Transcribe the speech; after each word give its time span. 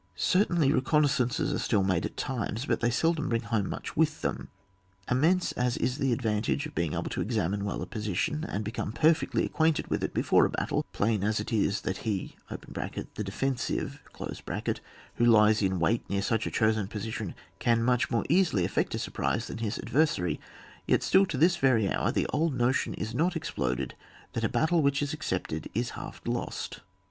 Certainly 0.15 0.71
recon 0.73 1.03
naissances 1.03 1.53
are 1.53 1.59
still 1.59 1.83
made 1.83 2.07
at 2.07 2.17
times, 2.17 2.65
but 2.65 2.79
they 2.79 2.89
seldom 2.89 3.29
bring 3.29 3.43
home 3.43 3.69
much 3.69 3.95
with 3.95 4.21
them. 4.21 4.47
Immense 5.11 5.51
as 5.51 5.77
is 5.77 5.99
the 5.99 6.11
advantage 6.11 6.65
of 6.65 6.73
being 6.73 6.93
able 6.93 7.03
to 7.11 7.21
examine 7.21 7.65
well 7.65 7.83
a 7.83 7.85
position, 7.85 8.43
and 8.43 8.63
be 8.65 8.71
come 8.71 8.93
perfectly 8.93 9.45
acquainted 9.45 9.89
with 9.89 10.03
it 10.03 10.11
before 10.11 10.43
a 10.43 10.49
battle, 10.49 10.87
plain 10.91 11.23
as 11.23 11.39
it 11.39 11.53
is 11.53 11.81
that 11.81 11.99
ho 11.99 12.29
(the 12.49 13.23
defen 13.23 13.59
sive) 13.59 14.01
who 15.17 15.25
lies 15.25 15.61
in 15.61 15.79
wait 15.79 16.09
near 16.09 16.23
such 16.23 16.47
a 16.47 16.49
chosen 16.49 16.87
position 16.87 17.35
can 17.59 17.83
much 17.83 18.09
more 18.09 18.25
easily 18.27 18.65
effect 18.65 18.95
a 18.95 18.97
surprise 18.97 19.45
than 19.45 19.59
his 19.59 19.77
adversary, 19.77 20.39
yet 20.87 21.03
still 21.03 21.27
to 21.27 21.37
this 21.37 21.57
very 21.57 21.87
hour 21.93 22.11
the 22.11 22.25
old 22.33 22.55
notion 22.55 22.95
is 22.95 23.13
not 23.13 23.35
ex 23.35 23.51
ploded 23.51 23.91
that 24.33 24.43
a 24.43 24.49
battle 24.49 24.81
which 24.81 25.03
is 25.03 25.13
accepted 25.13 25.69
is 25.75 25.91
half 25.91 26.23
lost. 26.25 26.79